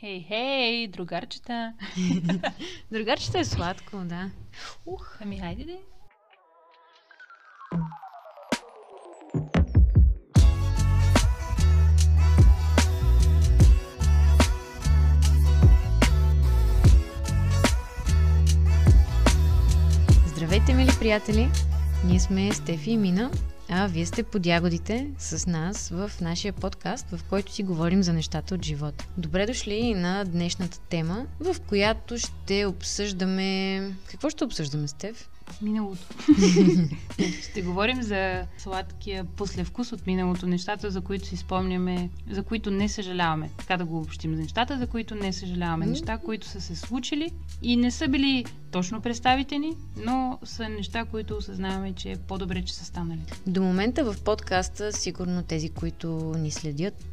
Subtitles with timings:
[0.00, 1.74] Хей, хей, другарчета!
[2.92, 4.30] другарчета е сладко, да.
[4.86, 5.78] Ух, ами хайде де.
[20.26, 21.48] Здравейте, мили приятели!
[22.04, 23.30] Ние сме Стефи и Мина
[23.72, 28.12] а вие сте под ягодите с нас в нашия подкаст, в който си говорим за
[28.12, 29.06] нещата от живота.
[29.18, 33.80] Добре дошли на днешната тема, в която ще обсъждаме...
[34.06, 35.30] Какво ще обсъждаме, Стев?
[35.62, 36.02] миналото.
[37.50, 42.88] Ще говорим за сладкия послевкус от миналото, нещата, за които си спомняме, за които не
[42.88, 43.50] съжаляваме.
[43.58, 45.86] Така да го обобщим за нещата, за които не съжаляваме.
[45.86, 47.30] Неща, които са се случили
[47.62, 52.74] и не са били точно представители, но са неща, които осъзнаваме, че е по-добре, че
[52.74, 53.20] са станали.
[53.46, 57.04] До момента в подкаста, сигурно тези, които ни следят,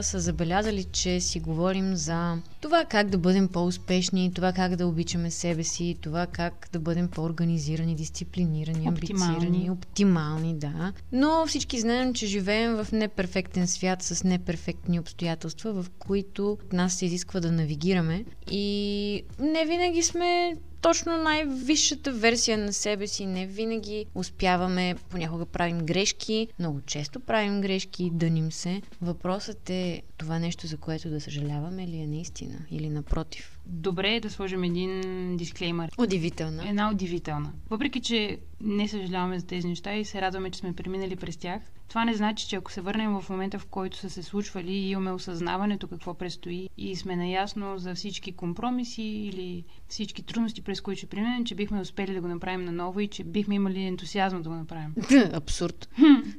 [0.00, 5.30] са забелязали, че си говорим за това как да бъдем по-успешни, това как да обичаме
[5.30, 9.34] себе си, това как да бъдем по-организирани, дисциплинирани, оптимални.
[9.34, 10.92] амбицирани, оптимални, да.
[11.12, 16.94] Но всички знаем, че живеем в неперфектен свят с неперфектни обстоятелства, в които от нас
[16.94, 23.26] се изисква да навигираме и не винаги сме точно най-висшата версия на себе си.
[23.26, 28.82] Не винаги успяваме, понякога правим грешки, много често правим грешки, дъним се.
[29.02, 34.20] Въпросът е това нещо, за което да съжаляваме ли е наистина или напротив добре е
[34.20, 35.02] да сложим един
[35.36, 35.90] дисклеймер.
[35.98, 36.68] Удивителна.
[36.68, 37.52] Една удивителна.
[37.70, 41.62] Въпреки, че не съжаляваме за тези неща и се радваме, че сме преминали през тях,
[41.88, 44.90] това не значи, че ако се върнем в момента, в който са се случвали и
[44.90, 50.98] имаме осъзнаването какво предстои и сме наясно за всички компромиси или всички трудности, през които
[50.98, 54.48] ще преминем, че бихме успели да го направим наново и че бихме имали ентусиазъм да
[54.48, 54.94] го направим.
[55.32, 55.88] Абсурд.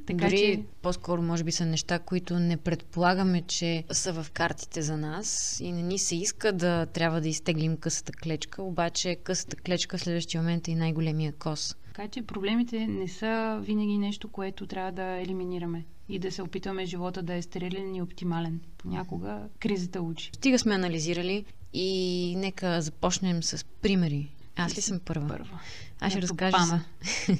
[0.06, 0.62] така Дори че...
[0.82, 5.72] по-скоро, може би, са неща, които не предполагаме, че са в картите за нас и
[5.72, 10.00] не ни се иска да трябва трябва да изтеглим късата клечка, обаче късата клечка в
[10.00, 11.76] следващия момент е и най-големия кос.
[11.98, 16.86] Така че проблемите не са винаги нещо, което трябва да елиминираме и да се опитваме
[16.86, 18.60] живота да е стерилен и оптимален.
[18.78, 20.30] Понякога кризата учи.
[20.34, 24.34] Стига сме анализирали и нека започнем с примери.
[24.56, 25.28] Аз ли съм първа?
[25.28, 25.60] Първа.
[26.00, 26.80] Аз ще, разкажа за...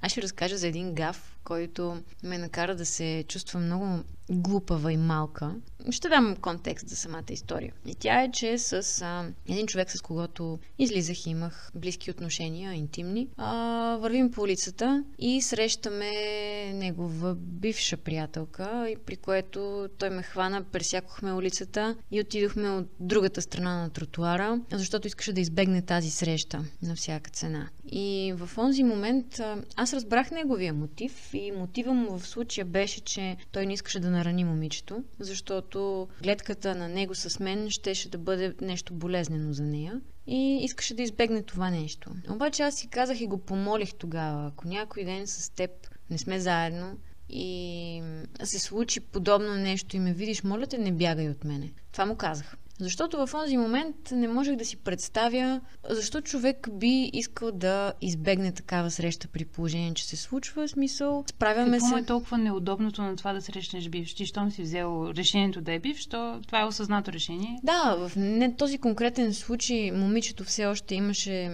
[0.00, 4.96] Аз ще разкажа за един гаф, който ме накара да се чувства много глупава и
[4.96, 5.54] малка.
[5.90, 7.72] Ще дам контекст за самата история.
[7.86, 12.72] И тя е, че с а, един човек, с когото излизах и имах близки отношения,
[12.72, 13.52] интимни, а,
[14.00, 16.10] вървим по улицата и срещаме
[16.74, 23.42] негова бивша приятелка, и при което той ме хвана, пресякохме улицата и отидохме от другата
[23.42, 27.68] страна на тротуара, защото искаше да избегне тази среща на всяка цена.
[27.98, 29.40] И в онзи момент
[29.76, 34.10] аз разбрах неговия мотив и мотива му в случая беше, че той не искаше да
[34.10, 40.00] нарани момичето, защото гледката на него с мен щеше да бъде нещо болезнено за нея
[40.26, 42.10] и искаше да избегне това нещо.
[42.30, 45.70] Обаче аз си казах и го помолих тогава, ако някой ден с теб
[46.10, 48.02] не сме заедно и
[48.44, 51.72] се случи подобно нещо и ме видиш, моля те, не бягай от мене.
[51.92, 52.56] Това му казах.
[52.80, 55.60] Защото в този момент не можех да си представя
[55.90, 60.68] защо човек би искал да избегне такава среща при положение, че се случва.
[60.68, 62.02] Смисъл, справяме Какво се.
[62.02, 64.14] е толкова неудобното на това да срещнеш бивш?
[64.14, 67.58] Ти, щом си взел решението да е бивш, то това е осъзнато решение.
[67.62, 71.50] Да, в не този конкретен случай момичето все още имаше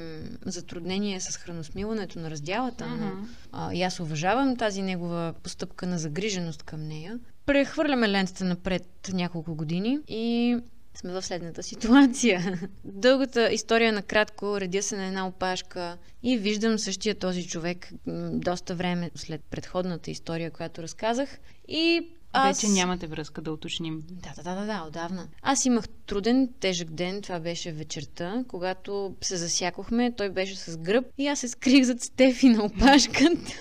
[0.47, 3.01] затруднение с храносмилането на раздялата, mm-hmm.
[3.01, 7.19] но а, и аз уважавам тази негова постъпка на загриженост към нея.
[7.47, 10.57] Прехвърляме лентата напред няколко години и
[10.95, 12.61] сме в следната ситуация.
[12.85, 17.93] Дългата история накратко, редя се на една опашка и виждам същия този човек
[18.33, 21.39] доста време след предходната история, която разказах
[21.69, 22.61] и аз...
[22.61, 24.03] Вече нямате връзка да уточним.
[24.11, 25.29] Да, да, да, да, да, отдавна.
[25.43, 31.05] Аз имах труден, тежък ден, това беше вечерта, когато се засякохме, той беше с гръб
[31.19, 33.53] и аз се скрих зад Стефи на опашката.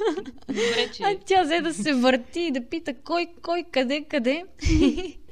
[0.47, 1.03] Добре, че...
[1.03, 4.43] А тя взе да се върти и да пита кой, кой, къде, къде.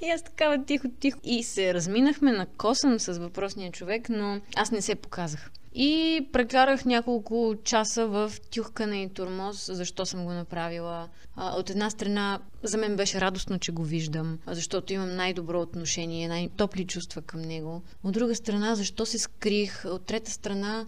[0.02, 1.20] И аз такава тихо, тихо.
[1.24, 5.52] И се разминахме на косъм с въпросния човек, но аз не се показах.
[5.74, 11.08] И прекарах няколко часа в тюхкане и турмоз, защо съм го направила.
[11.38, 16.86] От една страна, за мен беше радостно, че го виждам, защото имам най-добро отношение, най-топли
[16.86, 17.82] чувства към него.
[18.04, 19.86] От друга страна, защо се скрих?
[19.86, 20.86] От трета страна,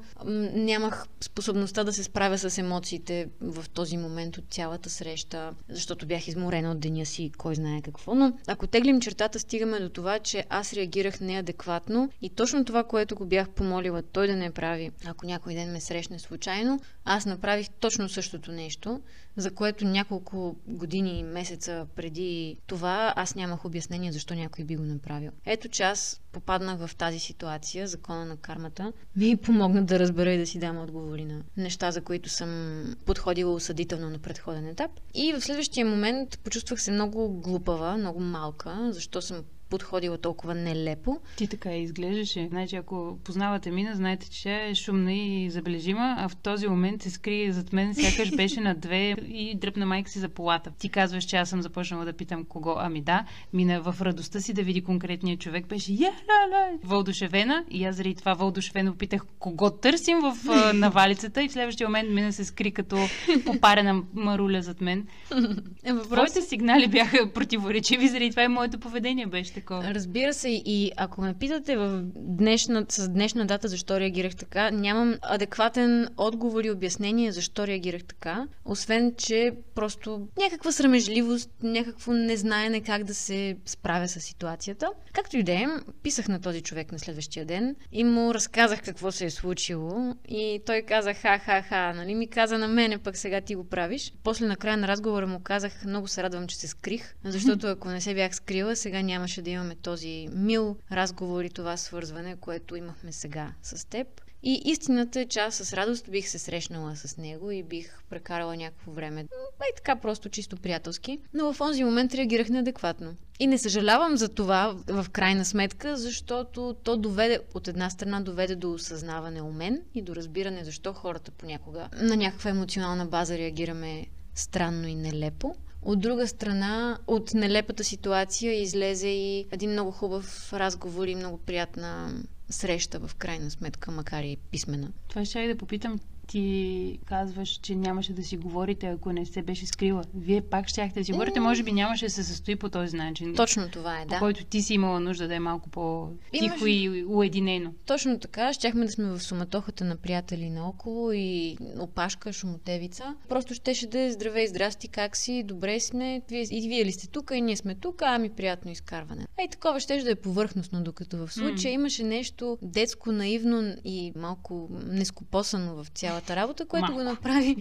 [0.54, 6.28] нямах способността да се справя с емоциите в този момент от цялата среща, защото бях
[6.28, 8.16] изморена от деня си, кой знае какво.
[8.16, 13.16] Но ако теглим чертата, стигаме до това, че аз реагирах неадекватно и точно това, което
[13.16, 17.70] го бях помолила той да не прави, ако някой ден ме срещне случайно, аз направих
[17.70, 19.02] точно същото нещо,
[19.38, 24.76] за което няколко години и месеци месеца преди това аз нямах обяснение защо някой би
[24.76, 25.32] го направил.
[25.46, 30.38] Ето че аз попаднах в тази ситуация, закона на кармата, ми помогна да разбера и
[30.38, 34.92] да си дам отговори на неща, за които съм подходила осъдително на предходен етап.
[35.14, 41.20] И в следващия момент почувствах се много глупава, много малка, защо съм подходила толкова нелепо.
[41.38, 42.48] Ти така изглеждаше.
[42.48, 47.02] Значи, ако познавате Мина, знаете, че тя е шумна и забележима, а в този момент
[47.02, 50.72] се скрие зад мен, сякаш беше на две и дръпна майка си за полата.
[50.80, 52.76] Ти казваш, че аз съм започнала да питам кого.
[52.78, 57.66] Ами да, Мина в радостта си да види конкретния човек беше я ла ла вълдушевена
[57.72, 60.38] и аз заради това вълдушевено питах кого търсим в
[60.74, 62.98] навалицата и в следващия момент Мина се скри като
[63.46, 65.08] попарена маруля зад мен.
[65.86, 66.08] Въпрос...
[66.08, 69.94] Твоите сигнали бяха противоречиви, заради това и моето поведение беше такова.
[69.94, 75.18] Разбира се, и ако ме питате в днешна, с днешна дата защо реагирах така, нямам
[75.22, 83.04] адекватен отговор и обяснение защо реагирах така, освен, че просто някаква срамежливост, някакво незнаене как
[83.04, 84.90] да се справя с ситуацията.
[85.14, 85.68] Както и да е,
[86.04, 90.62] писах на този човек на следващия ден и му разказах какво се е случило и
[90.66, 94.14] той каза ха-ха-ха, нали ми каза на мене, пък сега ти го правиш.
[94.24, 97.88] После на края на разговора му казах, много се радвам, че се скрих, защото ако
[97.88, 102.76] не се бях скрила, сега нямаше да имаме този мил разговор и това свързване, което
[102.76, 104.08] имахме сега с теб.
[104.44, 108.56] И истината е, че аз с радост бих се срещнала с него и бих прекарала
[108.56, 109.26] някакво време.
[109.60, 111.20] Ай така просто чисто приятелски.
[111.34, 113.16] Но в онзи момент реагирах неадекватно.
[113.40, 118.56] И не съжалявам за това в крайна сметка, защото то доведе, от една страна доведе
[118.56, 124.08] до осъзнаване у мен и до разбиране защо хората понякога на някаква емоционална база реагираме
[124.36, 125.56] странно и нелепо.
[125.82, 132.14] От друга страна, от нелепата ситуация излезе и един много хубав разговор и много приятна
[132.50, 134.92] среща в крайна сметка, макар и писмена.
[135.10, 136.00] Това ще да попитам,
[136.32, 140.04] ти казваш, че нямаше да си говорите, ако не се беше скрила.
[140.16, 143.36] Вие пак щяхте да си говорите, може би нямаше да се състои по този начин.
[143.36, 144.16] Точно това е, да.
[144.16, 146.62] По който ти си имала нужда да е малко по-тихо Имаш...
[146.66, 147.74] и уединено.
[147.86, 148.54] Точно така.
[148.54, 153.16] Щяхме да сме в суматохата на приятели наоколо и опашка, шумотевица.
[153.30, 157.08] Просто щеше да е здравей, здрасти, как си, добре сме, вие, и вие ли сте
[157.08, 159.26] тук, и ние сме тук, ами приятно изкарване.
[159.42, 161.76] Ей, такова ще да е повърхностно, докато в случая mm.
[161.76, 166.98] имаше нещо детско, наивно и малко нескопосано в цялата цялата работа, което Малко.
[166.98, 167.56] го направи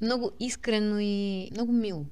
[0.00, 2.04] много искрено и много мило.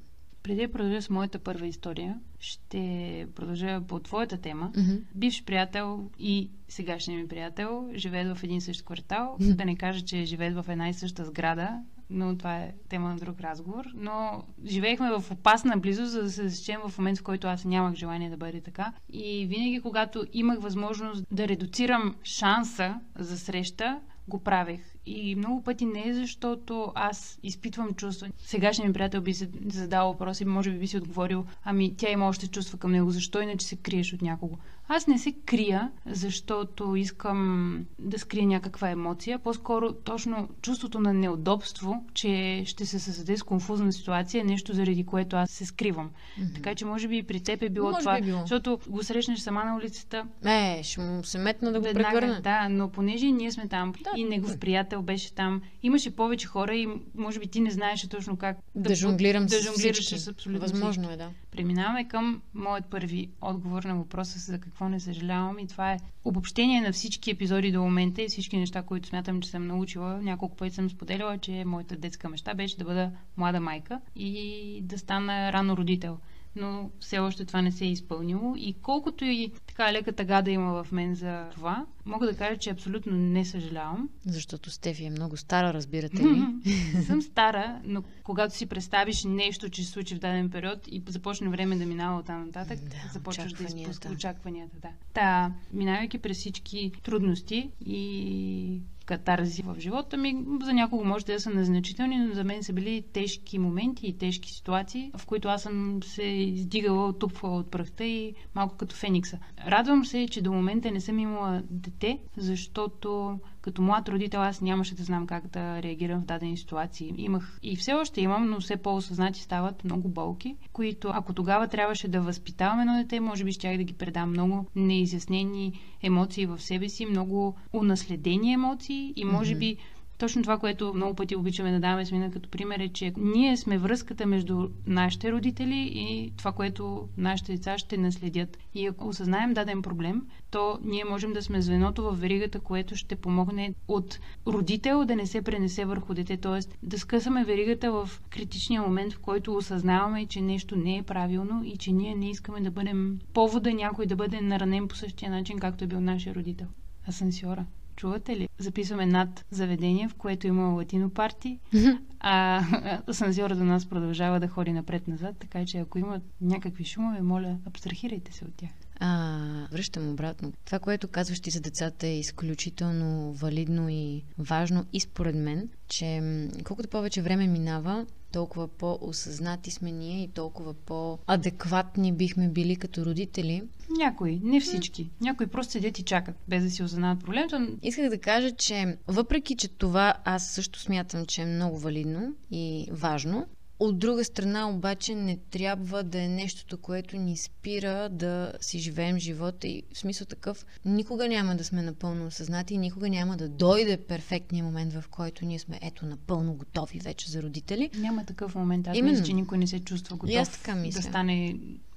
[0.43, 4.71] Преди да продължа с моята първа история, ще продължа по твоята тема.
[4.75, 5.01] Mm-hmm.
[5.15, 9.37] Бивш приятел и сегашният ми приятел живеят в един същ квартал.
[9.41, 9.55] Mm-hmm.
[9.55, 11.81] Да не кажа, че живеят в една и съща сграда,
[12.11, 13.85] но това е тема на друг разговор.
[13.95, 17.95] Но живеехме в опасна близост, за да се засечем в момент, в който аз нямах
[17.95, 18.93] желание да бъде така.
[19.13, 24.94] И винаги, когато имах възможност да редуцирам шанса за среща, го правех.
[25.07, 28.29] И много пъти не е защото аз изпитвам чувства.
[28.39, 32.11] Сегашният ми приятел би се задал въпрос и може би би си отговорил, ами тя
[32.11, 34.57] има още чувства към него, защо иначе се криеш от някого?
[34.89, 39.39] Аз не се крия, защото искам да скрия някаква емоция.
[39.39, 45.07] По-скоро точно чувството на неудобство, че ще се създаде с конфузна ситуация, е нещо заради
[45.07, 46.11] което аз се скривам.
[46.11, 46.55] Mm-hmm.
[46.55, 48.21] Така че може би и при теб е било може това.
[48.21, 48.41] Би било.
[48.41, 50.27] Защото го срещнеш сама на улицата.
[50.45, 52.41] Е, ще му се метна да го прегърне.
[52.41, 54.11] Да, но понеже ние сме там да.
[54.17, 58.37] и негов приятел беше там, имаше повече хора и може би ти не знаеше точно
[58.37, 61.31] как да, да жонглирам да, жонглираш с абсолютно Възможно е, да.
[61.51, 66.81] Преминаваме към моят първи отговор на въпроса за какво не съжалявам и това е обобщение
[66.81, 70.23] на всички епизоди до момента и всички неща, които смятам, че съм научила.
[70.23, 74.99] Няколко пъти съм споделяла, че моята детска мечта беше да бъда млада майка и да
[74.99, 76.19] стана рано родител
[76.57, 78.55] но все още това не се е изпълнило.
[78.57, 82.57] И колкото и така лека тъга да има в мен за това, мога да кажа,
[82.57, 84.09] че абсолютно не съжалявам.
[84.27, 86.43] Защото Стефи е много стара, разбирате ли?
[87.07, 91.49] Съм стара, но когато си представиш нещо, че се случи в даден период и започне
[91.49, 94.77] време да минава от там нататък, да, започваш да изпускаш очакванията.
[94.83, 94.89] Да.
[95.15, 100.45] Та, минавайки през всички трудности и катарзи в живота ми.
[100.63, 104.53] За някого може да са незначителни, но за мен са били тежки моменти и тежки
[104.53, 109.39] ситуации, в които аз съм се издигала, отупвала от пръхта и малко като феникса.
[109.67, 114.95] Радвам се, че до момента не съм имала дете, защото като млад родител аз нямаше
[114.95, 117.15] да знам как да реагирам в дадени ситуации.
[117.17, 122.09] Имах и все още имам, но все по-осъзнати стават много болки, които ако тогава трябваше
[122.09, 126.89] да възпитавам едно дете, може би щях да ги предам много неизяснени емоции в себе
[126.89, 129.79] си, много унаследени емоции и може mm-hmm.
[130.19, 133.79] Точно това, което много пъти обичаме да даваме смина като пример е, че ние сме
[133.79, 138.59] връзката между нашите родители и това, което нашите деца ще наследят.
[138.75, 143.17] И ако осъзнаем даден проблем, то ние можем да сме звеното в веригата, което ще
[143.17, 146.87] помогне от родител да не се пренесе върху дете, т.е.
[146.87, 151.77] да скъсаме веригата в критичния момент, в който осъзнаваме, че нещо не е правилно и
[151.77, 155.85] че ние не искаме да бъдем повода някой да бъде наранен по същия начин, както
[155.85, 156.67] е бил нашия родител.
[157.09, 157.67] Асансьора.
[157.97, 158.49] Чувате ли?
[158.59, 161.59] Записваме над заведение, в което има латино парти,
[162.21, 162.63] а
[163.09, 168.33] асансьора до нас продължава да ходи напред-назад, така че ако имат някакви шумове, моля, абстрахирайте
[168.33, 168.71] се от тях.
[169.01, 169.39] А,
[169.73, 170.53] връщам обратно.
[170.65, 176.23] Това, което казваш ти за децата е изключително валидно и важно и според мен, че
[176.65, 183.63] колкото повече време минава, толкова по-осъзнати сме ние и толкова по-адекватни бихме били като родители.
[183.99, 185.11] Някои, не всички.
[185.21, 187.69] Някои просто седят и чакат, без да си осъзнават проблемата.
[187.83, 192.89] Исках да кажа, че въпреки, че това аз също смятам, че е много валидно и
[192.93, 193.47] важно,
[193.85, 199.19] от друга страна обаче не трябва да е нещото, което ни спира да си живеем
[199.19, 203.49] живота и в смисъл такъв никога няма да сме напълно осъзнати и никога няма да
[203.49, 207.91] дойде перфектния момент, в който ние сме ето напълно готови вече за родители.
[207.97, 208.89] Няма такъв момент.
[208.89, 209.13] Аз Именно.
[209.13, 211.01] мисля, че никой не се чувства готов така мисля.
[211.01, 211.57] да стане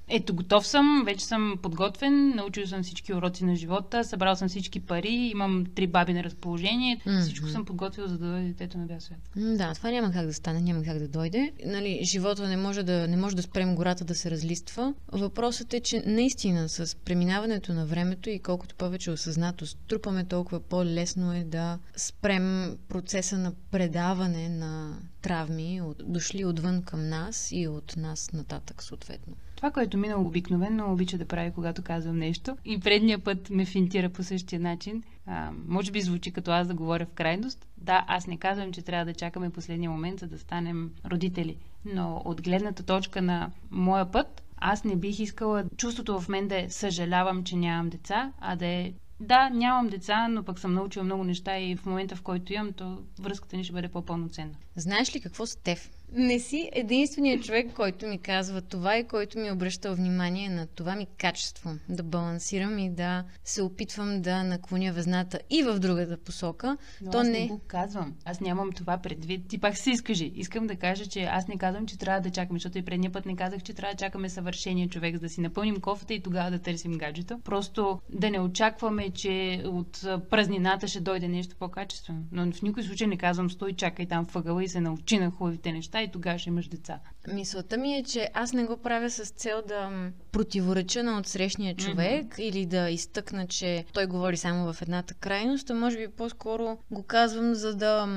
[0.09, 4.79] ето, готов съм, вече съм подготвен, научил съм всички уроци на живота, събрал съм всички
[4.79, 7.21] пари, имам три баби на разположение, mm-hmm.
[7.21, 9.19] всичко съм подготвил, за да дойде детето на бял свят.
[9.35, 11.51] Да, това няма как да стане, няма как да дойде.
[11.65, 14.93] Нали, живота не може да, не може да спрем гората да се разлиства.
[15.11, 21.33] Въпросът е, че наистина с преминаването на времето и колкото повече осъзнатост трупаме, толкова по-лесно
[21.33, 27.97] е да спрем процеса на предаване на травми, от, дошли отвън към нас и от
[27.97, 29.35] нас нататък съответно.
[29.57, 34.09] Това, което Мина обикновено обича да прави, когато казвам нещо, и предния път ме финтира
[34.09, 37.67] по същия начин, а, може би звучи като аз да говоря в крайност.
[37.77, 41.57] Да, аз не казвам, че трябва да чакаме последния момент, за да станем родители.
[41.85, 46.61] Но от гледната точка на моя път, аз не бих искала чувството в мен да
[46.61, 51.05] е съжалявам, че нямам деца, а да е да, нямам деца, но пък съм научила
[51.05, 54.53] много неща и в момента, в който имам, то връзката ни ще бъде по-пълноценна.
[54.75, 55.77] Знаеш ли какво с теб?
[56.13, 60.95] Не си единственият човек, който ми казва това и който ми обръща внимание на това
[60.95, 61.75] ми качество.
[61.89, 66.77] Да балансирам и да се опитвам да наклоня везната и в другата посока.
[67.01, 67.39] Но То аз не...
[67.39, 68.13] не го казвам.
[68.25, 69.47] Аз нямам това предвид.
[69.47, 70.31] Ти пак се изкажи.
[70.35, 73.25] Искам да кажа, че аз не казвам, че трябва да чакаме, защото и предния път
[73.25, 76.51] не казах, че трябва да чакаме съвършения човек, за да си напълним кофата и тогава
[76.51, 77.39] да търсим гаджето.
[77.43, 82.23] Просто да не очакваме, че от празнината ще дойде нещо по-качествено.
[82.31, 85.71] Но в никой случай не казвам, стой, чакай там въгъла и се научи на хубавите
[85.71, 86.99] неща и тогава ще имаш деца.
[87.27, 92.25] Мисълта ми е, че аз не го правя с цел да противореча на отсрещния човек
[92.25, 92.41] mm-hmm.
[92.41, 97.03] или да изтъкна, че той говори само в едната крайност, а може би по-скоро го
[97.03, 98.07] казвам, за да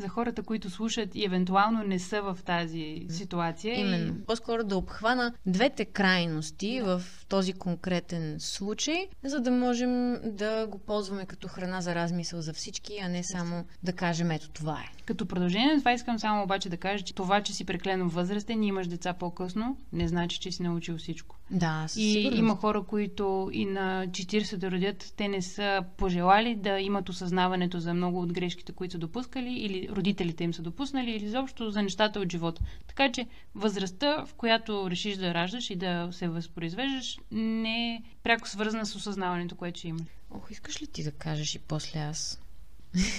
[0.00, 3.80] за хората, които слушат и евентуално не са в тази ситуация.
[3.80, 4.14] Именно.
[4.14, 4.24] И...
[4.24, 6.98] По-скоро да обхвана двете крайности да.
[6.98, 12.52] в този конкретен случай, за да можем да го ползваме като храна за размисъл за
[12.52, 14.99] всички, а не само да кажем ето това е.
[15.10, 18.62] Като продължение на това искам само обаче да кажа, че това, че си преклено възрастен
[18.62, 21.36] и имаш деца по-късно, не значи, че си научил всичко.
[21.50, 22.38] Да, И сигурност.
[22.38, 27.78] има хора, които и на 40 да родят, те не са пожелали да имат осъзнаването
[27.80, 31.82] за много от грешките, които са допускали, или родителите им са допуснали, или изобщо за
[31.82, 32.62] нещата от живота.
[32.88, 38.48] Така че възрастта, в която решиш да раждаш и да се възпроизвеждаш, не е пряко
[38.48, 40.02] свързана с осъзнаването, което ще имаш.
[40.30, 42.40] Ох, искаш ли ти да кажеш и после аз?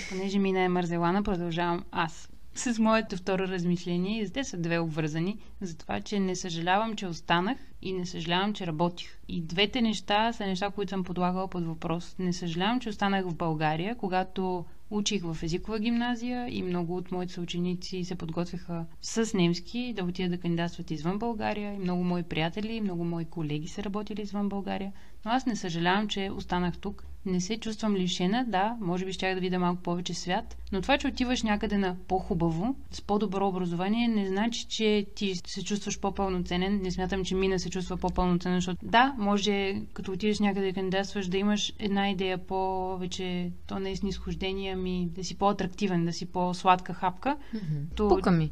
[0.10, 5.38] Понеже мина е мързелана, продължавам аз с моето второ размишление и те са две обвързани,
[5.62, 9.18] за това, че не съжалявам, че останах и не съжалявам, че работих.
[9.28, 12.16] И двете неща са неща, които съм подлагала под въпрос.
[12.20, 17.34] Не съжалявам, че останах в България, когато учих в езикова гимназия и много от моите
[17.34, 22.82] съученици се подготвяха с немски да отидат да кандидатстват извън България и много мои приятели,
[22.82, 24.92] много мои колеги са работили извън България.
[25.26, 29.36] Но аз не съжалявам, че останах тук не се чувствам лишена, да, може би щях
[29.36, 34.08] да видя малко повече свят, но това, че отиваш някъде на по-хубаво, с по-добро образование,
[34.08, 36.82] не значи, че ти се чувстваш по-пълноценен.
[36.82, 41.28] Не смятам, че Мина се чувства по-пълноценен, защото да, може като отидеш някъде да кандидатстваш,
[41.28, 46.26] да имаш една идея повече, то не е снисхождение, ами да си по-атрактивен, да си
[46.26, 47.38] по-сладка хапка.
[47.56, 47.96] Mm-hmm.
[47.96, 48.10] То...
[48.10, 48.52] Пука ми.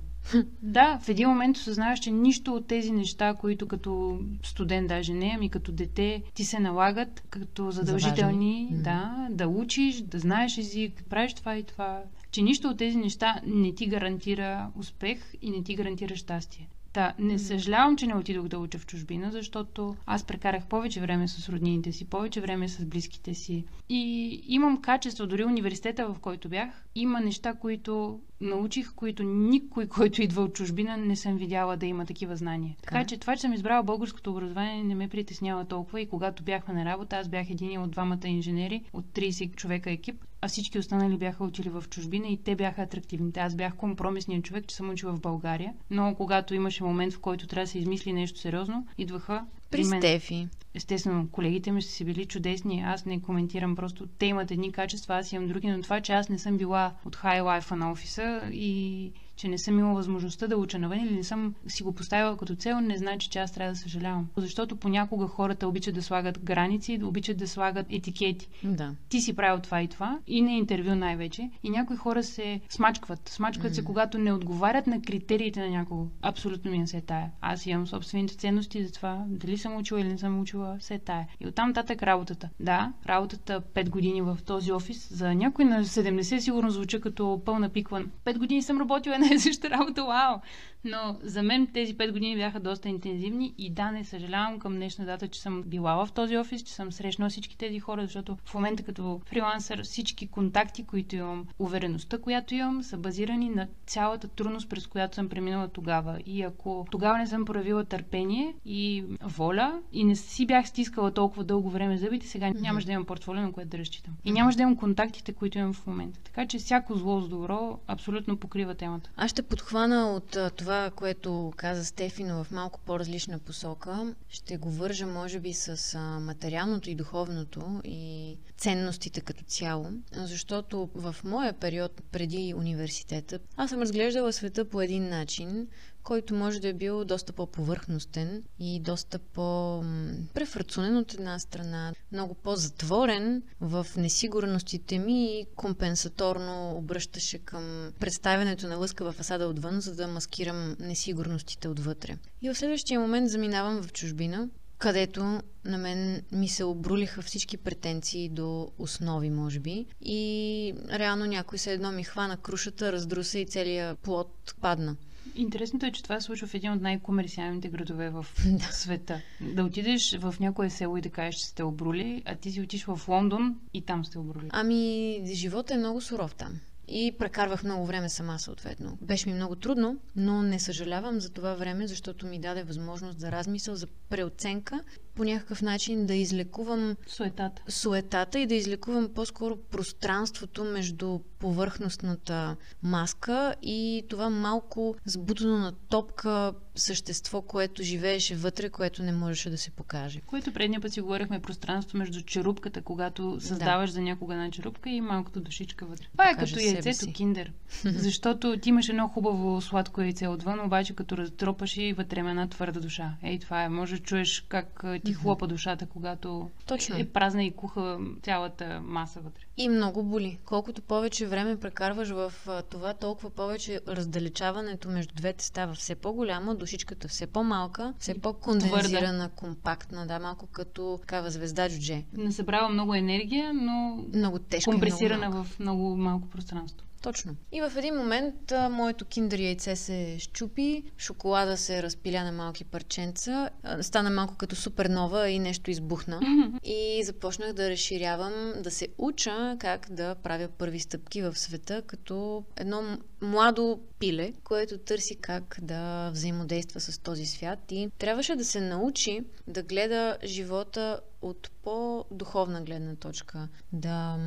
[0.62, 5.32] Да, в един момент осъзнаваш, че нищо от тези неща, които като студент даже не,
[5.36, 11.04] ами като дете ти се налагат като задължителни, да, да учиш, да знаеш език, да
[11.04, 15.64] правиш това и това, че нищо от тези неща не ти гарантира успех и не
[15.64, 16.70] ти гарантира щастие.
[16.94, 21.28] Та, не съжалявам, че не отидох да уча в чужбина, защото аз прекарах повече време
[21.28, 23.66] с роднините си, повече време с близките си.
[23.90, 30.22] И имам качество, дори университета, в който бях, има неща, които научих, които никой, който
[30.22, 32.76] идва от чужбина, не съм видяла да има такива знания.
[32.82, 36.02] Така, така че това, че съм избрала българското образование, не ме притеснява толкова.
[36.02, 40.24] И когато бяхме на работа, аз бях един от двамата инженери от 30 човека екип,
[40.42, 43.40] а всички останали бяха отили в чужбина и те бяха атрактивните.
[43.40, 47.48] Аз бях компромисният човек, че съм учила в България, но когато имаше момент, в който
[47.48, 50.02] трябва да се измисли нещо сериозно, идваха при мен.
[50.02, 50.48] Стефи.
[50.74, 52.84] Естествено, колегите ми са си били чудесни.
[52.86, 54.08] Аз не коментирам просто.
[54.08, 57.16] Те имат едни качества, аз имам други, но това, че аз не съм била от
[57.16, 61.24] хай лайфа на офиса и че не съм имала възможността да уча навън или не
[61.24, 64.28] съм си го поставила като цел, не значи, че аз трябва да съжалявам.
[64.38, 68.50] Защото понякога хората обичат да слагат граници, обичат да слагат етикети.
[68.64, 68.96] Да.
[69.10, 71.50] Ти си правил това и това, и на интервю най-вече.
[71.64, 73.30] И някои хора се смачкват.
[73.30, 73.76] Смачкват mm.
[73.76, 76.08] се, когато не отговарят на критериите на някого.
[76.22, 77.32] Абсолютно ми не се тая.
[77.42, 81.28] Аз имам собствените ценности за това, дали съм учила или не съм учила, се тая.
[81.40, 82.50] И оттам татък работата.
[82.60, 87.70] Да, работата 5 години в този офис, за някой на 70 сигурно звуча като пълна
[87.70, 88.04] пиква.
[88.26, 90.42] 5 години съм работила една и съща работа, вау!
[90.84, 95.06] Но за мен тези 5 години бяха доста интензивни и да, не съжалявам към днешна
[95.06, 98.54] дата, че съм била в този офис, че съм срещнала всички тези хора, защото в
[98.54, 104.70] момента като фрилансър всички контакти, които имам, увереността, която имам, са базирани на цялата трудност,
[104.70, 106.20] през която съм преминала тогава.
[106.26, 111.44] И ако тогава не съм проявила търпение и воля и не си бях стискала толкова
[111.44, 112.62] дълго време зъбите, сега mm-hmm.
[112.62, 114.14] нямаш да имам портфолио, на което да разчитам.
[114.26, 116.20] И нямаш да имам контактите, които имам в момента.
[116.24, 119.10] Така че всяко зло с добро абсолютно покрива темата.
[119.16, 124.16] Аз ще подхвана от това, което каза Стефи, но в малко по-различна посока.
[124.30, 131.16] Ще го вържа, може би, с материалното и духовното и ценностите като цяло, защото в
[131.24, 135.68] моя период преди университета аз съм разглеждала света по един начин,
[136.04, 143.44] който може да е бил доста по-повърхностен и доста по-префрацунен от една страна, много по-затворен
[143.62, 150.76] в несигурностите ми и компенсаторно обръщаше към представянето на лъскава фасада отвън, за да маскирам
[150.80, 152.18] несигурностите отвътре.
[152.42, 158.30] И в следващия момент заминавам в чужбина, където на мен ми се обрулиха всички претенции
[158.30, 159.86] до основи, може би.
[160.02, 164.96] И реално някой се едно ми хвана крушата, раздруса и целият плод падна.
[165.36, 168.26] Интересното е, че това се случва в един от най-комерциалните градове в
[168.72, 169.22] света.
[169.42, 172.86] Да отидеш в някое село и да кажеш, че сте обрули, а ти си отиш
[172.86, 174.48] в Лондон и там сте обрули.
[174.50, 176.60] Ами, живота е много суров там.
[176.92, 178.98] И прекарвах много време сама, съответно.
[179.02, 183.32] Беше ми много трудно, но не съжалявам за това време, защото ми даде възможност за
[183.32, 184.84] размисъл, за преоценка
[185.20, 187.62] по някакъв начин да излекувам суетата.
[187.72, 196.54] суетата и да излекувам по-скоро пространството между повърхностната маска и това малко сбутано на топка
[196.76, 200.22] същество, което живееше вътре, което не можеше да се покаже.
[200.26, 203.94] Което предния път си говорихме пространство между черупката, когато създаваш да.
[203.94, 206.06] за някога една черупка и малкото душичка вътре.
[206.12, 207.52] Това е като яйцето киндер.
[207.86, 212.80] Защото ти имаш едно хубаво сладко яйце отвън, обаче като разтропаш и вътре една твърда
[212.80, 213.14] душа.
[213.24, 213.70] Ей, това е.
[213.70, 216.98] Може да чуеш как ти хлопа душата, когато Точно.
[216.98, 219.42] е празна и куха цялата маса вътре.
[219.58, 220.40] И много боли.
[220.46, 222.34] Колкото повече време прекарваш в
[222.70, 230.08] това, толкова повече раздалечаването между двете става все по-голямо, душичката все по-малка, все по-кондензирана, компактна,
[230.08, 232.04] да, малко като такава звезда джудже.
[232.14, 236.86] Не събрава много енергия, но много тежко компресирана много в много малко пространство.
[237.02, 237.36] Точно.
[237.52, 242.64] И в един момент а, моето киндер яйце се щупи, шоколада се разпиля на малки
[242.64, 246.20] парченца, а, стана малко като супернова и нещо избухна.
[246.64, 252.44] И започнах да разширявам, да се уча как да правя първи стъпки в света, като
[252.56, 258.62] едно младо пиле, което търси как да взаимодейства с този свят и трябваше да се
[258.62, 264.20] научи да гледа живота от по-духовна гледна точка, да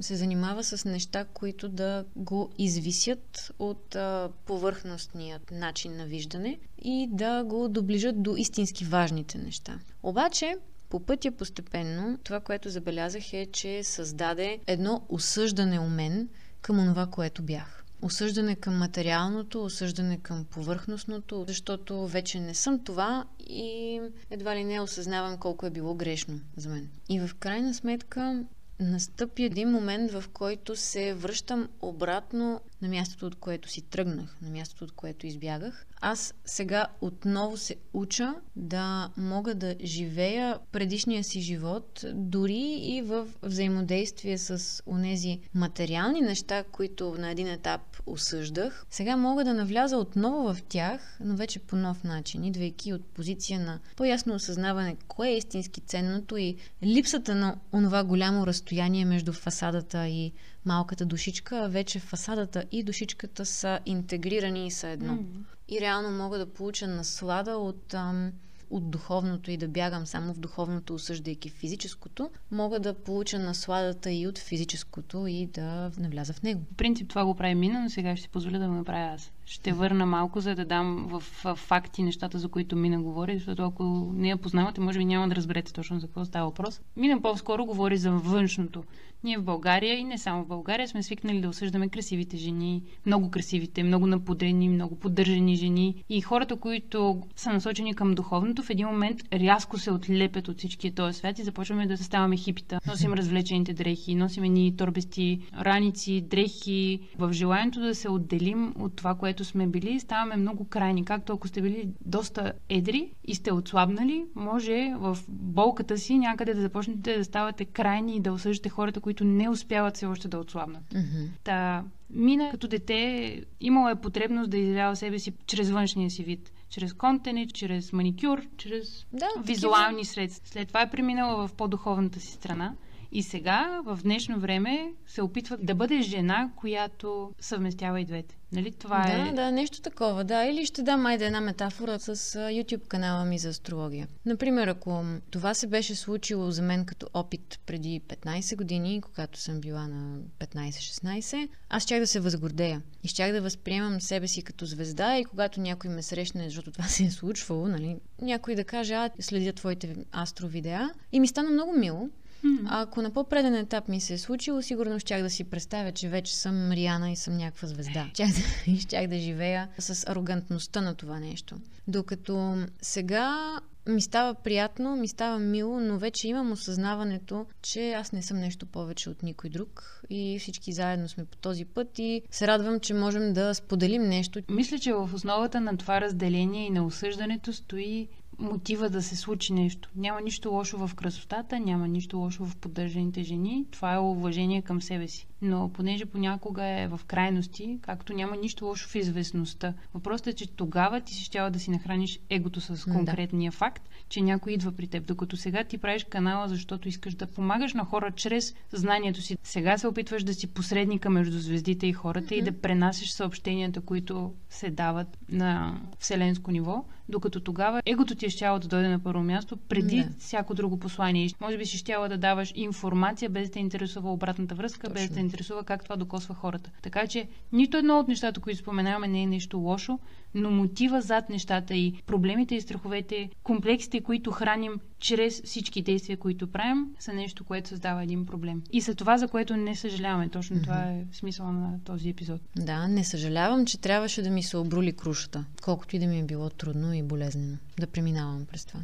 [0.00, 7.08] се занимава с неща, които да го извисят от а, повърхностният начин на виждане и
[7.10, 9.78] да го доближат до истински важните неща.
[10.02, 10.56] Обаче,
[10.88, 16.28] по пътя постепенно, това, което забелязах е, че създаде едно осъждане у мен
[16.62, 23.24] към това, което бях осъждане към материалното, осъждане към повърхностното, защото вече не съм това
[23.40, 26.88] и едва ли не осъзнавам колко е било грешно за мен.
[27.08, 28.44] И в крайна сметка
[28.80, 34.50] настъпи един момент, в който се връщам обратно на мястото, от което си тръгнах, на
[34.50, 35.86] мястото, от което избягах.
[36.00, 43.26] Аз сега отново се уча да мога да живея предишния си живот, дори и в
[43.42, 48.86] взаимодействие с онези материални неща, които на един етап осъждах.
[48.90, 53.60] Сега мога да навляза отново в тях, но вече по нов начин, идвайки от позиция
[53.60, 60.08] на по-ясно осъзнаване кое е истински ценното и липсата на онова голямо разстояние между фасадата
[60.08, 60.32] и
[60.64, 65.12] малката душичка, вече фасадата и душичката са интегрирани и са едно.
[65.12, 65.26] Mm.
[65.68, 68.32] И реално мога да получа наслада от, ам,
[68.70, 74.26] от духовното и да бягам само в духовното, осъждайки физическото, мога да получа насладата и
[74.26, 76.62] от физическото и да навляза в него.
[76.72, 79.32] В принцип това го прави Мина, но сега ще си позволя да го направя аз
[79.50, 81.20] ще върна малко, за да дам в,
[81.56, 85.34] факти нещата, за които Мина говори, защото ако не я познавате, може би няма да
[85.34, 86.80] разберете точно за какво става въпрос.
[86.96, 88.84] Мина по-скоро говори за външното.
[89.24, 93.30] Ние в България и не само в България сме свикнали да осъждаме красивите жени, много
[93.30, 98.86] красивите, много напудрени, много поддържани жени и хората, които са насочени към духовното, в един
[98.86, 102.80] момент рязко се отлепят от всичкия този свят и започваме да ставаме хипита.
[102.86, 109.14] Носим развлечените дрехи, носим ни торбести раници, дрехи, в желанието да се отделим от това,
[109.14, 111.04] което което сме били, ставаме много крайни.
[111.04, 116.60] Както ако сте били доста едри и сте отслабнали, може в болката си някъде да
[116.60, 120.82] започнете да ставате крайни и да осъждате хората, които не успяват все още да отслабнат.
[120.94, 121.28] Mm-hmm.
[121.44, 126.52] Та, Мина като дете имала е потребност да изявява себе си чрез външния си вид.
[126.68, 130.04] Чрез контени, чрез маникюр, чрез да, визуални такива.
[130.04, 130.48] средства.
[130.48, 132.74] След това е преминала в по-духовната си страна.
[133.12, 138.36] И сега, в днешно време, се опитва да бъде жена, която съвместява и двете.
[138.52, 138.72] Нали?
[138.72, 139.32] Това да, е...
[139.32, 140.44] Да, нещо такова, да.
[140.44, 144.08] Или ще дам айде една метафора с YouTube канала ми за астрология.
[144.26, 149.60] Например, ако това се беше случило за мен като опит преди 15 години, когато съм
[149.60, 152.82] била на 15-16, аз щях да се възгордея.
[153.02, 156.84] И щях да възприемам себе си като звезда и когато някой ме срещне, защото това
[156.84, 160.90] се е случвало, нали, някой да каже, а, следя твоите астровидеа.
[161.12, 162.08] И ми стана много мило,
[162.44, 162.66] Mm-hmm.
[162.70, 166.36] Ако на по-преден етап ми се е случило, сигурно щях да си представя, че вече
[166.36, 168.10] съм Риана и съм някаква звезда.
[168.14, 171.56] Щях да, щях да живея с арогантността на това нещо.
[171.88, 178.22] Докато сега ми става приятно, ми става мило, но вече имам осъзнаването, че аз не
[178.22, 182.46] съм нещо повече от никой друг и всички заедно сме по този път и се
[182.46, 184.40] радвам, че можем да споделим нещо.
[184.50, 188.08] Мисля, че в основата на това разделение и на осъждането стои
[188.40, 189.90] мотива да се случи нещо.
[189.96, 193.66] Няма нищо лошо в красотата, няма нищо лошо в поддържаните жени.
[193.70, 195.26] Това е уважение към себе си.
[195.42, 199.74] Но понеже понякога е в крайности, както няма нищо лошо в известността.
[199.94, 203.56] Въпросът е, че тогава ти си щяла да си нахраниш егото с конкретния да.
[203.56, 205.06] факт, че някой идва при теб.
[205.06, 209.36] Докато сега ти правиш канала, защото искаш да помагаш на хора чрез знанието си.
[209.42, 212.38] Сега се опитваш да си посредника между звездите и хората mm-hmm.
[212.38, 218.30] и да пренасиш съобщенията, които се дават на вселенско ниво, докато тогава егото ти е
[218.30, 220.08] щяло да дойде на първо място преди да.
[220.18, 221.28] всяко друго послание.
[221.40, 224.94] Може би си щяла да даваш информация, без да те интересува обратната връзка, Точно.
[224.94, 226.70] без да те интересува как това докосва хората.
[226.82, 229.98] Така че нито едно от нещата, които споменаваме, не е нещо лошо,
[230.34, 236.46] но мотива зад нещата и проблемите и страховете, комплексите, които храним чрез всички действия, които
[236.46, 238.62] правим, са нещо, което създава един проблем.
[238.72, 240.28] И за това, за което не съжаляваме.
[240.28, 240.62] Точно mm-hmm.
[240.62, 242.40] това е смисъл на този епизод.
[242.56, 246.24] Да, не съжалявам, че трябваше да ми се обрули крушата, колкото и да ми е
[246.24, 248.80] било трудно и болезнено да преминавам през това.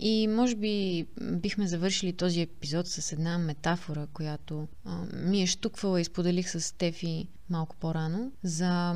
[0.00, 6.00] И може би бихме завършили този епизод с една метафора, която а, ми е штуквала
[6.00, 8.94] и споделих с Стефи малко по-рано, за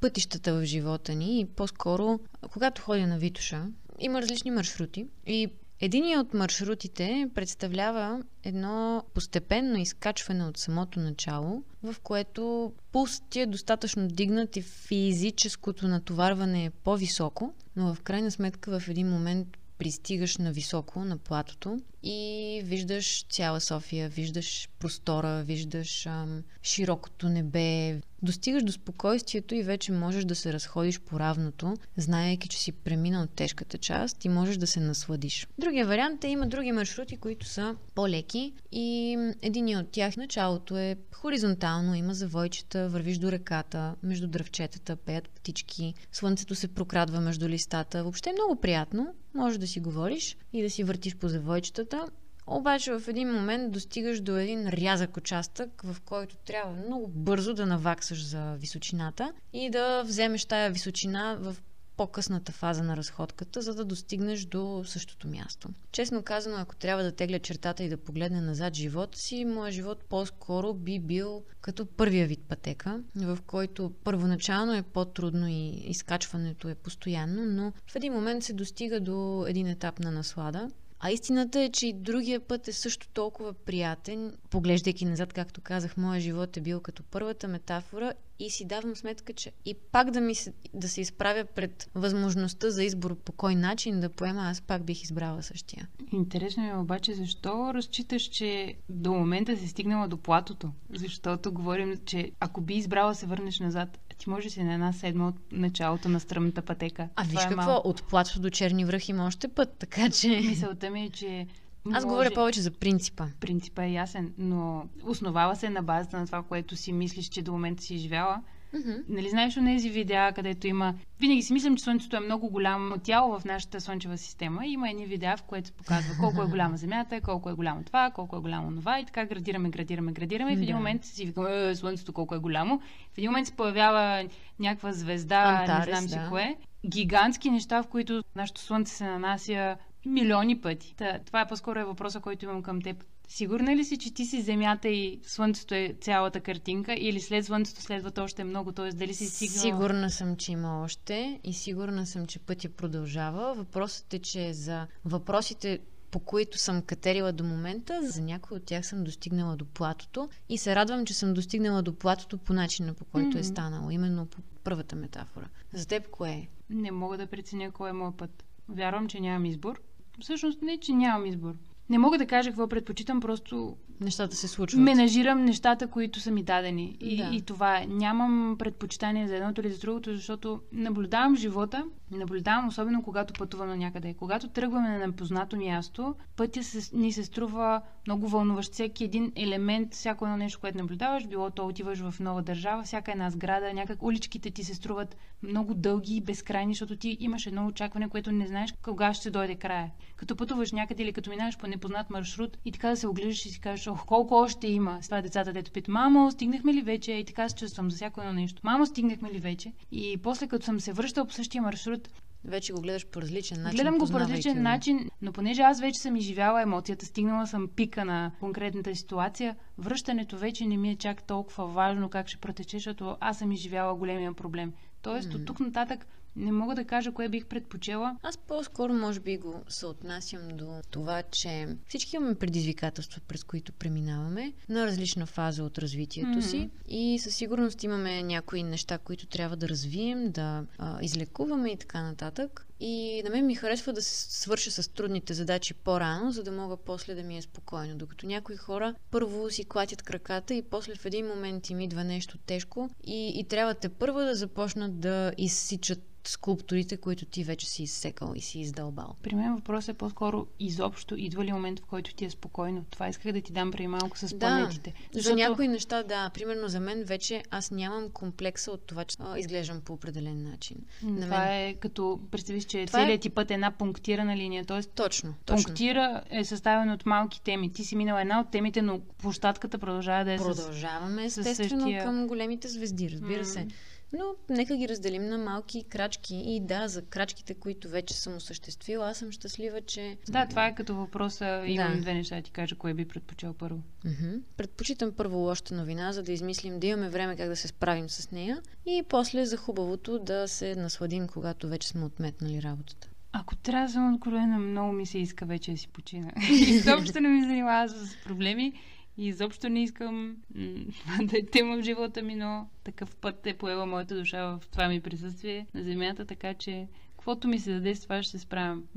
[0.00, 2.20] пътищата в живота ни и по-скоро,
[2.50, 3.66] когато ходя на Витуша,
[3.98, 5.48] има различни маршрути и
[5.82, 13.46] Единият от маршрутите представлява едно постепенно изкачване от самото начало, в което пулсът ти е
[13.46, 20.36] достатъчно дигнат и физическото натоварване е по-високо, но в крайна сметка в един момент пристигаш
[20.36, 28.62] на високо, на платото и виждаш цяла София, виждаш простора, виждаш ам, широкото небе, достигаш
[28.62, 33.78] до спокойствието и вече можеш да се разходиш по равното, знаеки, че си преминал тежката
[33.78, 35.46] част и можеш да се насладиш.
[35.58, 40.96] Другия вариант е има други маршрути, които са по-леки и един от тях началото е
[41.14, 48.02] хоризонтално, има завойчета, вървиш до реката, между дръвчетата, пеят птички, слънцето се прокрадва между листата.
[48.02, 52.06] Въобще е много приятно, може да си говориш и да си въртиш по завойчетата
[52.50, 57.66] обаче в един момент достигаш до един рязък участък, в който трябва много бързо да
[57.66, 61.56] наваксаш за височината и да вземеш тая височина в
[62.00, 65.68] по-късната фаза на разходката, за да достигнеш до същото място.
[65.92, 70.04] Честно казано, ако трябва да тегля чертата и да погледне назад живота си, моят живот
[70.08, 76.74] по-скоро би бил като първия вид пътека, в който първоначално е по-трудно и изкачването е
[76.74, 81.68] постоянно, но в един момент се достига до един етап на наслада, а истината е,
[81.68, 84.32] че и другия път е също толкова приятен.
[84.50, 89.32] Поглеждайки назад, както казах, моят живот е бил като първата метафора и си давам сметка,
[89.32, 93.54] че и пак да, ми се, да се изправя пред възможността за избор по кой
[93.54, 95.88] начин да поема, аз пак бих избрала същия.
[96.12, 100.70] Интересно е обаче защо разчиташ, че до момента си стигнала до платото?
[100.94, 105.28] Защото говорим, че ако би избрала се върнеш назад, ти може си на една седма
[105.28, 107.08] от началото на стръмната пътека.
[107.16, 107.88] А виж е какво, малко.
[107.88, 110.28] от плато до черни връх има още път, така че...
[110.28, 111.46] Мисълта ми е, че
[111.86, 112.06] аз може...
[112.06, 113.26] говоря повече за принципа.
[113.40, 117.52] Принципа е ясен, но основава се на базата на това, което си мислиш, че до
[117.52, 118.42] момента си живяла.
[118.74, 119.04] Mm-hmm.
[119.08, 120.94] Нали знаеш от тези видеа, където има...
[121.20, 124.66] Винаги си мислям, че Слънцето е много голямо тяло в нашата Слънчева система.
[124.66, 128.10] Има едни видеа, в които се показва колко е голяма Земята, колко е голямо това,
[128.10, 130.52] колко е голямо това и така градираме, градираме, градираме.
[130.52, 130.76] И в един да.
[130.76, 132.80] момент си викаме, Слънцето колко е голямо.
[133.14, 134.28] В един момент се появява
[134.58, 136.10] някаква звезда, Антарес, не знам да.
[136.10, 136.56] си кое.
[136.86, 140.94] Гигантски неща, в които нашето Слънце се нанася милиони пъти.
[140.96, 143.04] Та, това е по-скоро е въпроса, който имам към теб.
[143.32, 147.82] Сигурна ли си, че ти си Земята и Слънцето е цялата картинка или след Слънцето
[147.82, 148.72] следват още много?
[148.72, 148.90] Т.е.
[148.90, 149.60] дали си стигнала...
[149.60, 153.54] Сигурна съм, че има още и сигурна съм, че пътя продължава.
[153.54, 155.78] Въпросът е, че за въпросите
[156.10, 160.58] по които съм катерила до момента, за някои от тях съм достигнала до платото и
[160.58, 163.40] се радвам, че съм достигнала до платото по начина, по който mm-hmm.
[163.40, 165.48] е станало, именно по първата метафора.
[165.72, 166.48] За теб кое е?
[166.70, 168.44] Не мога да преценя кой е моят път.
[168.68, 169.80] Вярвам, че нямам избор.
[170.20, 171.54] Всъщност не, че нямам избор.
[171.90, 174.82] Не мога да кажа какво предпочитам, просто нещата се случват.
[174.82, 176.96] Менажирам нещата, които са ми дадени.
[177.00, 177.30] И, да.
[177.32, 177.86] и това е.
[177.86, 183.76] Нямам предпочитание за едното или за другото, защото наблюдавам живота, наблюдавам особено когато пътувам на
[183.76, 184.14] някъде.
[184.14, 188.72] Когато тръгваме на непознато място, пътя се, ни се струва много вълнуващ.
[188.72, 193.12] Всеки един елемент, всяко едно нещо, което наблюдаваш, било то отиваш в нова държава, всяка
[193.12, 197.66] една сграда, някак уличките ти се струват много дълги и безкрайни, защото ти имаш едно
[197.66, 199.90] очакване, което не знаеш кога ще дойде края.
[200.16, 203.50] Като пътуваш някъде или като минаваш по непознат маршрут и така да се оглеждаш и
[203.50, 204.98] си кажеш, ох, колко още има.
[205.02, 207.12] С това децата, дето питат, мамо, стигнахме ли вече?
[207.12, 208.60] И така се чувствам за всяко едно нещо.
[208.64, 209.72] Мамо, стигнахме ли вече?
[209.92, 212.08] И после, като съм се връщал по същия маршрут,
[212.44, 213.76] вече го гледаш по различен начин.
[213.76, 214.62] Гледам го по различен го.
[214.62, 220.38] начин, но понеже аз вече съм изживяла емоцията, стигнала съм пика на конкретната ситуация, връщането
[220.38, 224.32] вече не ми е чак толкова важно как ще протече, защото аз съм изживяла големия
[224.32, 224.72] проблем.
[225.02, 225.36] Тоест, mm-hmm.
[225.36, 226.06] от тук нататък
[226.40, 228.16] не мога да кажа кое бих предпочела.
[228.22, 234.52] Аз по-скоро може би го съотнасям до това, че всички имаме предизвикателства, през които преминаваме
[234.68, 236.50] на различна фаза от развитието mm-hmm.
[236.50, 241.76] си и със сигурност имаме някои неща, които трябва да развием, да а, излекуваме и
[241.76, 242.66] така нататък.
[242.80, 246.76] И на мен ми харесва да се свърша с трудните задачи по-рано, за да мога
[246.76, 247.96] после да ми е спокойно.
[247.96, 252.38] Докато някои хора първо си клатят краката и после в един момент им идва нещо
[252.38, 257.82] тежко и, и трябва те първо да започнат да изсичат скулптурите, които ти вече си
[257.82, 259.16] изсекал и си издълбал.
[259.22, 262.84] При мен въпросът е по-скоро изобщо идва ли момент, в който ти е спокойно.
[262.90, 264.90] Това исках да ти дам преди малко с планетите.
[264.90, 265.38] Да, защото...
[265.38, 266.30] За някои неща, да.
[266.34, 270.76] Примерно за мен вече аз нямам комплекса от това, че а, изглеждам по определен начин.
[271.02, 271.68] На това мен...
[271.68, 273.20] е като представиш, че това целият е...
[273.20, 274.64] ти път е една пунктирана линия.
[274.64, 275.66] Тоест, точно, точно.
[275.66, 277.72] Пунктира е съставен от малки теми.
[277.72, 281.38] Ти си минала една от темите, но площадката продължава да е Продължаваме, с...
[281.38, 282.04] естествено, същия...
[282.04, 283.52] към големите звезди, разбира mm.
[283.52, 283.66] се.
[284.12, 286.42] Но нека ги разделим на малки крачки.
[286.46, 290.16] И да, за крачките, които вече съм осъществила, аз съм щастлива, че...
[290.28, 291.64] Да, това е като въпроса.
[291.66, 292.00] Имам да.
[292.00, 293.82] две неща да ти кажа, кое би предпочел първо.
[294.04, 294.40] Mm-hmm.
[294.56, 298.30] Предпочитам първо лоша новина, за да измислим да имаме време как да се справим с
[298.30, 298.62] нея.
[298.86, 303.08] И после за хубавото да се насладим, когато вече сме отметнали работата.
[303.32, 306.32] Ако трябва да съм откровена, много ми се иска вече да си почина.
[306.50, 308.72] Изобщо не ми занимава с проблеми
[309.20, 310.36] и изобщо не искам
[311.22, 314.88] да е тема в живота ми, но такъв път е поела моята душа в това
[314.88, 316.88] ми присъствие на земята, така че
[317.20, 318.84] каквото ми се даде, с това ще се справям.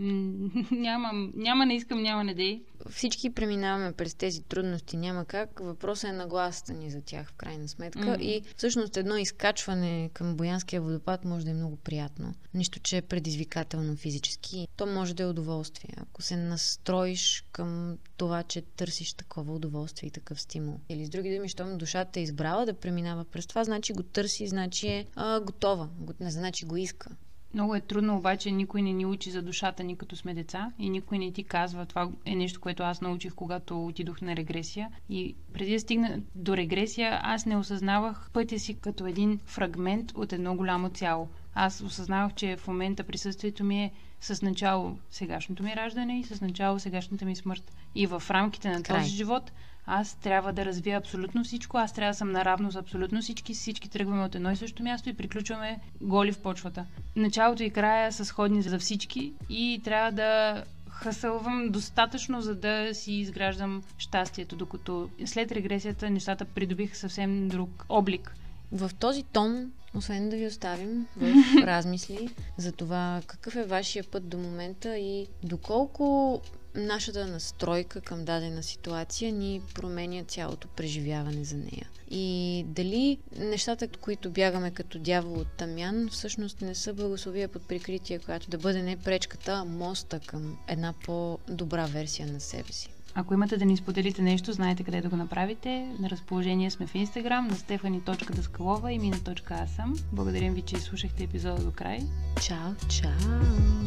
[0.72, 2.62] Нямам, няма не искам, няма не дей.
[2.90, 5.60] Всички преминаваме през тези трудности, няма как.
[5.60, 8.00] Въпросът е на гласата ни за тях, в крайна сметка.
[8.00, 8.22] Mm-hmm.
[8.22, 12.34] И всъщност едно изкачване към Боянския водопад може да е много приятно.
[12.54, 14.68] Нищо, че е предизвикателно физически.
[14.76, 15.94] То може да е удоволствие.
[15.98, 20.80] Ако се настроиш към това, че търсиш такова удоволствие и такъв стимул.
[20.90, 24.48] Или с други думи, щом душата е избрала да преминава през това, значи го търси,
[24.48, 25.90] значи е а, готова.
[26.20, 27.10] Не значи го иска.
[27.54, 30.90] Много е трудно, обаче никой не ни учи за душата ни като сме деца и
[30.90, 31.86] никой не ти казва.
[31.86, 34.90] Това е нещо, което аз научих, когато отидох на регресия.
[35.10, 40.34] И преди да стигна до регресия, аз не осъзнавах пътя си като един фрагмент от
[40.34, 41.28] едно голямо цяло.
[41.56, 46.42] аз осъзнавах, че в момента присъствието ми е с начало сегашното ми раждане и с
[46.42, 47.76] начало сегашната ми смърт.
[47.96, 49.00] И в рамките на Край.
[49.00, 49.52] този живот
[49.88, 53.90] аз трябва да развия абсолютно всичко, аз трябва да съм наравно с абсолютно всички, всички
[53.90, 56.86] тръгваме от едно и също място и приключваме голи в почвата.
[57.16, 63.14] Началото и края са сходни за всички и трябва да хасълвам достатъчно, за да си
[63.14, 68.36] изграждам щастието, докато след регресията нещата придобиха съвсем друг облик.
[68.72, 74.30] В този тон, освен да ви оставим в размисли за това какъв е вашия път
[74.30, 76.42] до момента и доколко
[76.76, 81.90] нашата настройка към дадена ситуация ни променя цялото преживяване за нея.
[82.12, 88.20] И дали нещата, които бягаме като дявол от тамян, всъщност не са благословия под прикритие,
[88.20, 92.90] която да бъде не пречката, а моста към една по-добра версия на себе си.
[93.16, 95.96] Ако имате да ни споделите нещо, знаете къде да го направите.
[96.00, 100.04] На разположение сме в Инстаграм на stefani.daskалова и mina.asam.
[100.12, 102.00] Благодарим ви, че изслушахте епизода до край.
[102.42, 103.12] Чао, чао!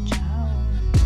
[0.09, 1.06] Чао!